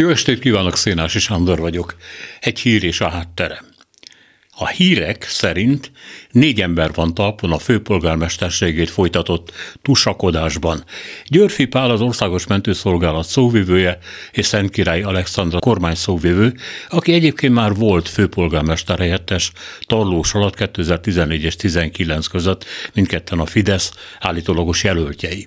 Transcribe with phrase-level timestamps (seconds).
[0.00, 1.96] Jó estét kívánok, Szénási Sándor vagyok.
[2.40, 3.62] Egy hír és a háttere.
[4.50, 5.92] A hírek szerint
[6.30, 10.84] négy ember van talpon a főpolgármesterségét folytatott tusakodásban.
[11.24, 13.98] Györfi Pál az Országos Mentőszolgálat szóvivője
[14.32, 16.54] és Szent Király Alexandra kormány szóvivő,
[16.88, 23.92] aki egyébként már volt főpolgármester helyettes Tarlós alatt 2014 és 19 között, mindketten a Fidesz
[24.18, 25.46] állítólagos jelöltjei.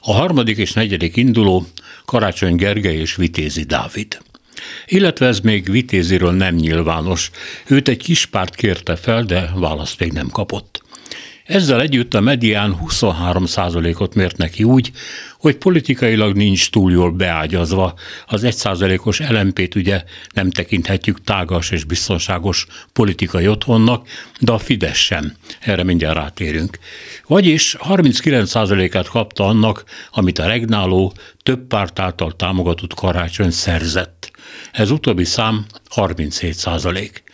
[0.00, 1.66] A harmadik és negyedik induló
[2.04, 4.18] Karácsony Gergely és Vitézi Dávid.
[4.86, 7.30] Illetve ez még Vitéziről nem nyilvános.
[7.66, 10.82] Őt egy kis párt kérte fel, de választ még nem kapott.
[11.48, 14.90] Ezzel együtt a medián 23%-ot mért neki úgy,
[15.38, 17.94] hogy politikailag nincs túl jól beágyazva.
[18.26, 24.08] Az 1%-os LMP-t ugye nem tekinthetjük tágas és biztonságos politikai otthonnak,
[24.40, 25.32] de a Fidesz sem.
[25.60, 26.78] Erre mindjárt rátérünk.
[27.26, 31.12] Vagyis 39%-át kapta annak, amit a regnáló,
[31.42, 34.30] több párt által támogatott karácsony szerzett.
[34.72, 37.27] Ez utóbbi szám 37 százalék.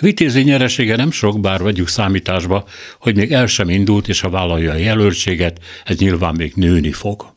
[0.00, 2.64] Vitézi nyeresége nem sok, bár vegyük számításba,
[2.98, 7.32] hogy még el sem indult, és a vállalja a jelöltséget, ez nyilván még nőni fog.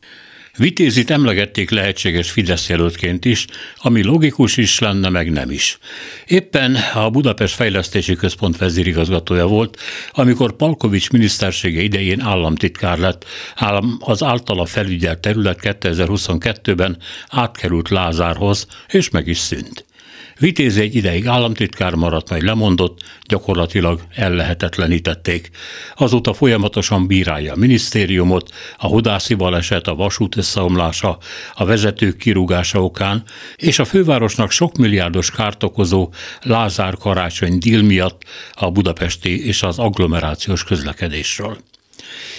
[0.56, 5.78] Vitézit emlegették lehetséges Fidesz jelöltként is, ami logikus is lenne, meg nem is.
[6.26, 9.80] Éppen a Budapest Fejlesztési Központ vezérigazgatója volt,
[10.12, 16.98] amikor Palkovics minisztersége idején államtitkár lett, állam az általa felügyelt terület 2022-ben
[17.28, 19.86] átkerült Lázárhoz, és meg is szűnt.
[20.38, 25.50] Vitéz egy ideig államtitkár maradt, majd lemondott, gyakorlatilag ellehetetlenítették.
[25.94, 31.18] Azóta folyamatosan bírálja a minisztériumot, a hodászi baleset, a vasút összeomlása,
[31.54, 33.22] a vezetők kirúgása okán,
[33.56, 38.22] és a fővárosnak sok milliárdos kárt okozó Lázár karácsony díl miatt
[38.52, 41.58] a budapesti és az agglomerációs közlekedésről.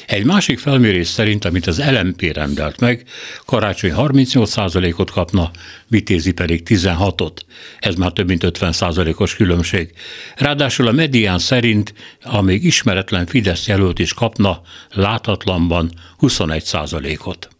[0.05, 3.03] Egy másik felmérés szerint, amit az LMP rendelt meg,
[3.45, 5.51] Karácsony 38%-ot kapna,
[5.87, 7.37] Vitézi pedig 16-ot.
[7.79, 9.93] Ez már több mint 50%-os különbség.
[10.35, 15.91] Ráadásul a medián szerint a még ismeretlen Fidesz jelölt is kapna láthatlanban
[16.21, 17.58] 21%-ot.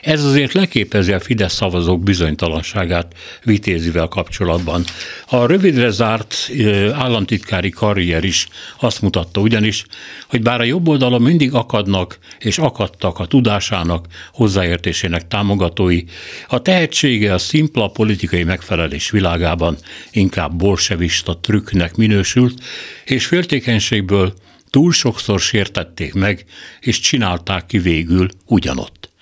[0.00, 4.84] Ez azért leképezi a Fidesz szavazók bizonytalanságát Vitézivel kapcsolatban.
[5.28, 6.50] A rövidre zárt
[6.92, 8.48] államtitkári karrier is
[8.80, 9.84] azt mutatta ugyanis,
[10.28, 16.02] hogy bár a jobb oldalon mindig akadnak és akadtak a tudásának, hozzáértésének támogatói,
[16.48, 19.76] a tehetsége a szimpla politikai megfelelés világában
[20.10, 22.62] inkább bolsevista trükknek minősült,
[23.04, 24.34] és féltékenységből
[24.70, 26.44] túl sokszor sértették meg,
[26.80, 29.13] és csinálták ki végül ugyanott.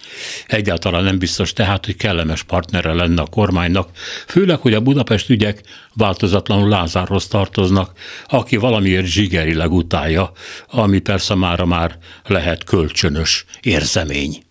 [0.47, 3.89] Egyáltalán nem biztos tehát, hogy kellemes partnere lenne a kormánynak,
[4.27, 5.61] főleg, hogy a Budapest ügyek
[5.95, 10.33] változatlanul Lázárhoz tartoznak, aki valamiért zsigerileg utálja,
[10.67, 14.43] ami persze mára már lehet kölcsönös érzemény.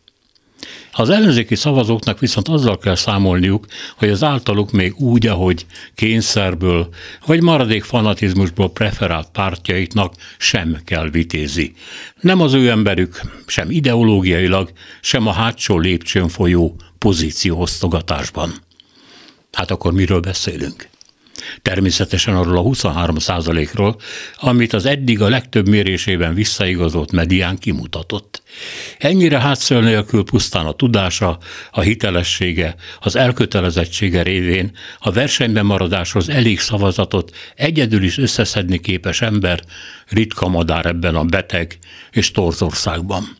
[0.91, 3.65] Az ellenzéki szavazóknak viszont azzal kell számolniuk,
[3.97, 6.89] hogy az általuk még úgy, ahogy kényszerből
[7.25, 11.73] vagy maradék fanatizmusból preferált pártjaiknak sem kell vitézi.
[12.21, 18.53] Nem az ő emberük, sem ideológiailag, sem a hátsó lépcsőn folyó pozícióosztogatásban.
[19.51, 20.90] Hát akkor miről beszélünk?
[21.61, 23.95] Természetesen arról a 23% ról
[24.35, 28.43] amit az eddig a legtöbb mérésében visszaigazolt medián kimutatott.
[28.97, 31.37] Ennyire hátszöl nélkül pusztán a tudása,
[31.71, 39.59] a hitelessége, az elkötelezettsége révén a versenyben maradáshoz elég szavazatot egyedül is összeszedni képes ember
[40.07, 41.77] ritka madár ebben a beteg
[42.11, 43.39] és torzországban.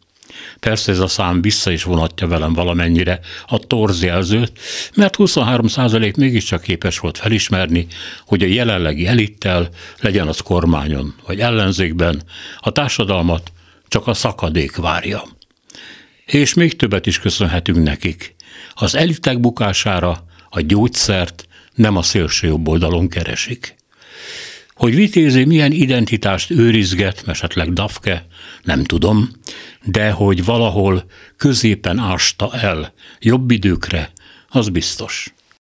[0.60, 4.52] Persze ez a szám vissza is vonatja velem valamennyire a torzjelzőt,
[4.96, 7.88] mert 23 százalék mégiscsak képes volt felismerni,
[8.26, 9.70] hogy a jelenlegi elittel,
[10.00, 12.22] legyen az kormányon vagy ellenzékben,
[12.60, 13.52] a társadalmat
[13.88, 15.24] csak a szakadék várja.
[16.26, 18.36] És még többet is köszönhetünk nekik.
[18.74, 23.76] Az elitek bukására a gyógyszert nem a szélső jobb oldalon keresik.
[24.82, 28.26] Hogy Vitézi milyen identitást őrizget, esetleg Dafke,
[28.64, 29.30] nem tudom,
[29.84, 31.04] de hogy valahol
[31.38, 34.12] középen ásta el jobb időkre,
[34.48, 35.34] az biztos.